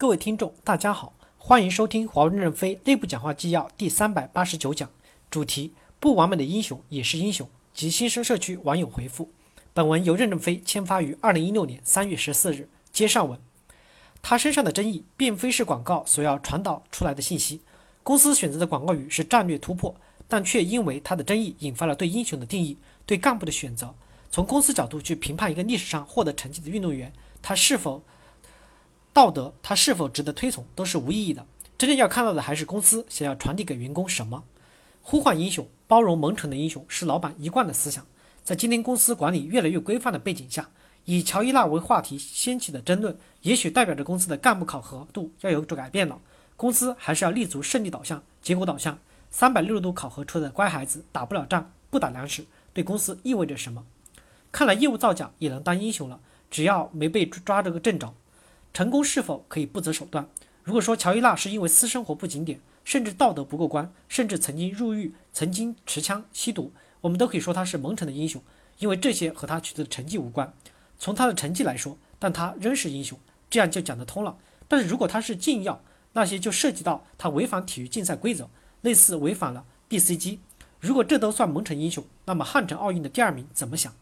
[0.00, 4.88] 各位听众，大家好，欢迎收听华为任正非内部讲话纪要第三百八十九讲，
[5.30, 7.46] 主题：不完美的英雄也是英雄。
[7.74, 9.30] 及新生社区网友回复，
[9.74, 12.66] 本文由任正非签发于二零一六年三月十四日。
[12.90, 13.38] 接上文，
[14.22, 17.60] 他身上的争议并非是广告所要传导出来的信息，
[18.02, 19.94] 公司选择的广告语是战略突破，
[20.26, 23.94] 但却因为他的争议引发了对英雄的定义，对干部的选择。
[24.30, 27.12] 从公司角度去评判一个历史上获得成绩的运动员，
[27.42, 28.02] 他是否。
[29.12, 31.44] 道德，他是否值得推崇，都是无意义的。
[31.76, 34.44] 真正要看到的还是公司想要传递给员工什么。
[35.02, 38.06] 呼唤英雄、包容蒙尘的英雄是老板一贯的思想。
[38.44, 40.68] 在今天公司管理越来越规范的背景下，
[41.04, 46.18] 以乔伊娜为话题掀起的争论，也许代表着公司的干部考核度要有改变了。
[46.56, 48.98] 公司还是要立足胜利导向、结果导向。
[49.30, 53.84] 三百六十度考核出的乖孩子打不了仗、不打粮食，对公司意味着什么？
[54.50, 56.18] 看来业务造假也能当英雄了，
[56.50, 58.12] 只要没被抓这个正着。
[58.72, 60.28] 成功是否可以不择手段？
[60.62, 68.40] 如果说乔伊娜是因为私生活不检点，甚至道德不过关，甚至曾经入狱、曾经持枪吸毒，我们都可以说他是蒙尘的英雄，
[68.78, 70.52] 因为这些和他取得的成绩无关。
[70.98, 74.36] 从他的成绩来说，但他仍是英雄，这样就讲得通了。
[74.68, 78.48] 但是如果他是禁药，那些就涉及到他违反体育竞赛规则，
[78.82, 80.38] 类似违反了 BCG。
[80.78, 83.92] 如果这都算蒙尘英雄，那么汉城奥运的第二名怎么想？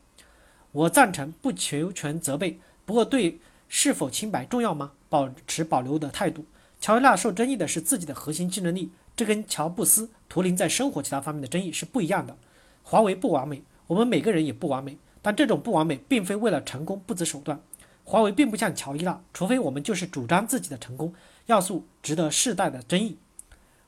[0.73, 3.41] 我赞成不求全责备，不过对。
[3.69, 4.93] 是否清白重要吗？
[5.09, 6.45] 保持保留的态度。
[6.81, 12.37] 乔伊娜受争议的是自己的核心竞争力，这跟乔布斯、图灵在生活其他方面的争议是不一样的。
[12.83, 17.61] 华为不完美，我们每个人也不完美，但这种不完美并非为了成功不择手段。
[18.05, 21.13] 华为并不像乔伊娜，除非我们就是主张自己的成功
[21.47, 23.19] 要素值得世代的争议。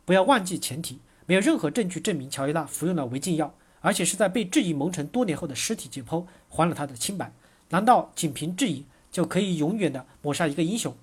[0.04, 7.32] 不要忘记前提，没有任何证据证明乔伊娜服用了违禁药，而且是在被质疑蒙尘多年后的尸体解剖还了他的清白。
[7.70, 8.84] 难道仅凭质疑？
[9.10, 10.94] 就可以永远的抹杀一个英雄，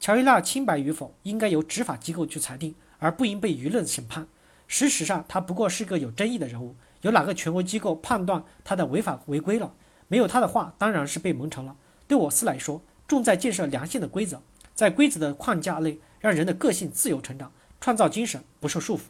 [0.00, 4.26] 乔伊娜清白与否应该由执法机构去裁定，而不应被舆论审判。
[4.66, 9.72] 事实上，他不过是个有争议的人物，有哪个权威机构判断他的违法违规了？
[10.08, 11.76] 没有他的话，当然是被蒙尘了。
[12.08, 14.40] 对我司来说，重在建设良性的规则，
[14.74, 19.02] 在规则的框架内，让人的个性自由成长，创造精神不受束缚。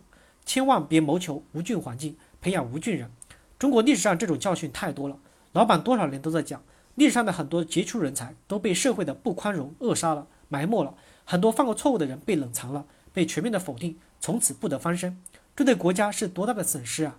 [0.45, 3.11] 千万别谋求无菌环境，培养无菌人。
[3.59, 5.19] 中国历史上这种教训太多了，
[5.53, 6.63] 老板多少年都在讲。
[6.97, 15.23] 历史上的很多杰出人才都被社会的不宽容扼杀了、埋没了，很多犯过错误的人被冷藏了、被全面的否定，从此不得翻身，
[15.55, 17.19] 这对国家是多大的损失啊！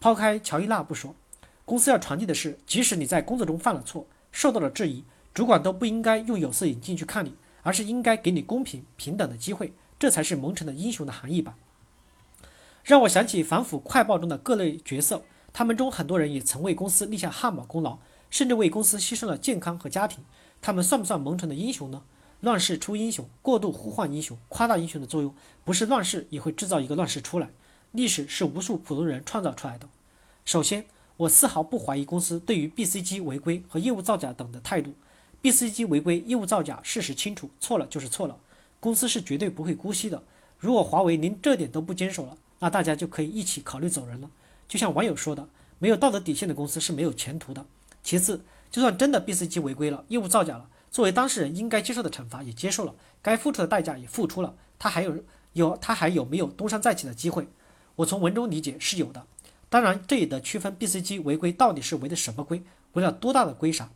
[0.00, 1.14] 抛开乔伊娜不说，
[1.64, 11.54] 公司要传递的是，即使你在工作中犯了错，受到了质疑，主管都不应该用有色眼镜去看你，而是应该给你公平平等的机会，这才是蒙尘的英雄的含义吧。
[12.82, 15.22] 让我想起反腐快报中的各类角色，
[15.52, 17.98] 他们中很多人也曾为公司立下汗马功劳。
[18.32, 20.24] 甚至为公司牺牲了健康和家庭，
[20.62, 22.02] 他们算不算蒙尘的英雄呢？
[22.40, 25.32] 乱世出英雄，过度呼唤英雄、夸大英雄的作用，
[25.64, 27.50] 不是乱世也会制造一个乱世出来。
[27.92, 29.86] 历史是无数普通人创造出来的。
[30.46, 30.86] 首先，
[31.18, 34.94] 我丝毫不怀疑公司对于 BCG 违规和业务造假等的态度。
[35.42, 38.38] BCG 违规、业务造假，事实清楚，错了就是错了，
[38.80, 40.22] 公司是绝对不会姑息的。
[40.58, 44.30] 如果华为连这点都不坚守了，那大家就可以一起考虑走人了。
[44.66, 45.46] 就像网友说的，
[45.78, 47.66] 没有道德底线的公司是没有前途的。
[48.02, 57.48] 其次，就算真的 BCG 违规了，业务造假了，作为当事人应该接受的惩罚也接受了，该付出的代价也付出了，他还有有他还有没有东山再起的机会？
[57.96, 59.26] 我从文中理解是有的。
[59.68, 63.90] 当然，这也得区分 BCG 违规到底是违的什么规，违了多大的规啥？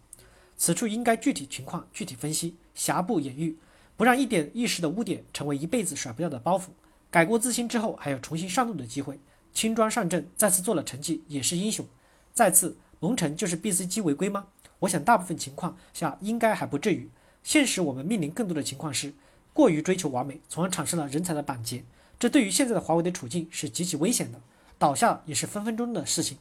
[0.57, 3.59] 此处应该具体情况具体分析，瑕不掩瑜，
[3.97, 6.69] 不让一点一时的污点成为一辈子甩不掉的包袱。
[7.11, 9.19] 改过自新之后，还有重新上路的机会，
[9.53, 11.85] 轻装上阵，再次做了成绩也是英雄。
[12.33, 12.77] 再次。
[13.01, 14.47] 蒙尘就是 BCG 违规吗？
[14.81, 17.09] 我想大部分情况下应该还不至于。
[17.43, 19.15] 现实我们面临更多的情况是
[19.53, 21.85] 过于追求完美，从而产生了人才的板结，
[22.19, 24.41] 这对于现在的华为的处境是极其危险的，
[24.79, 26.39] 倒下也是分分钟的事情。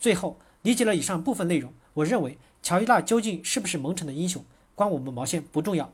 [0.00, 4.44] 最后理解了以上部分内容，我认为乔伊娜究竟是不是蒙尘的英雄，
[4.74, 5.92] 关我们毛线不重要。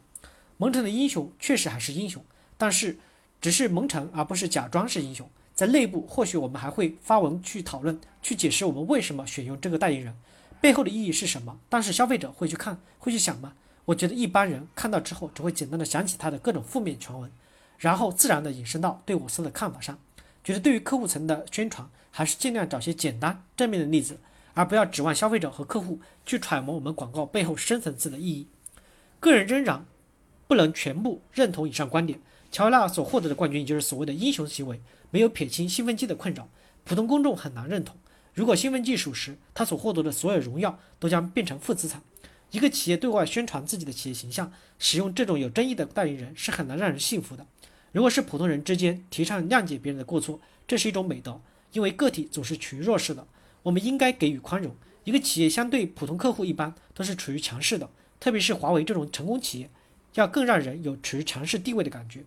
[0.57, 2.25] 蒙尘的英雄确实还是英雄，
[2.57, 2.99] 但是
[3.41, 5.29] 只是蒙尘，而不是假装是英雄。
[5.55, 10.17] 在内部，或许我们还会发文去讨论，去解释我们为什么选用这个代言人，
[10.61, 11.59] 背后的意义是什么。
[11.69, 13.53] 但是消费者会去看，会去想吗？
[13.85, 17.31] 我觉得一般人看到之后，只会简单的想起他的各种负面传闻，
[17.79, 19.99] 然后自然的引申到对我司的看法上。
[20.43, 24.19] 觉得对于客户层的宣传，还是尽量找些简单正面的例子，
[24.55, 28.49] 而不要指望消费者和客户去揣摩我们广告背后深层次的意义。
[29.21, 29.85] 个人仍然
[30.49, 32.21] 不能全部认同以上观点。
[32.53, 34.79] 乔纳所获得的冠军，就是所谓的英雄行为，
[35.11, 36.51] 没有撇清兴奋剂的困扰，
[36.85, 37.97] 普通公众很难认同。
[38.35, 42.03] 如果兴奋剂属实，他所获得的所有荣耀都将变成负资产。
[42.51, 47.47] 一个企业对外宣传自己的企业形象，使用这种有争议的代言人是很难让人信服的。
[47.91, 51.41] 如果是普通人之间提倡谅解别人的过错，这是一种美德，
[51.73, 53.27] 因为个体总是处于弱势的，
[53.63, 54.77] 我们应该给予宽容。
[55.05, 57.89] 一个企业相对普通客户一般都是处于强势的，
[58.21, 59.71] 特别是华为这种成功企业，
[60.15, 62.25] 要更让人有处于强势地位的感觉。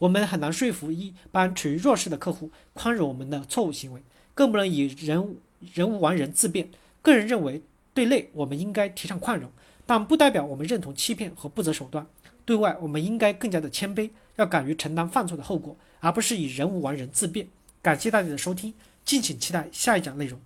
[0.00, 4.02] 我们很难说服一般处于弱势的客户宽容我们的错误行为，
[4.34, 5.36] 更不能以人
[5.74, 6.70] 人无完人自辩。
[7.02, 7.60] 个人认为，
[7.92, 9.50] 对内我们应该提倡宽容，
[9.84, 12.06] 但不代表我们认同欺骗和不择手段。
[12.46, 17.46] 对外，我们应该更加的谦卑，要敢于承担犯错的后果，而不是以人无完人自辩。
[17.82, 18.72] 感谢大家的收听，
[19.04, 20.40] 敬请期待下一讲内容。